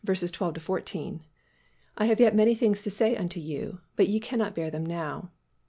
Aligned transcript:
12 0.03 0.57
14, 0.57 1.21
"I 1.95 2.07
have 2.07 2.19
yet 2.19 2.33
many 2.33 2.55
things 2.55 2.81
to 2.81 2.89
say 2.89 3.15
unto 3.15 3.39
you, 3.39 3.81
but 3.95 4.07
ye 4.07 4.19
cannot 4.19 4.55
bear 4.55 4.71
them 4.71 4.83
now. 4.83 5.29